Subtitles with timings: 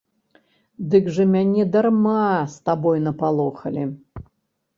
[0.93, 2.23] Дык жа мяне дарма
[2.55, 3.87] з табой напалохалі.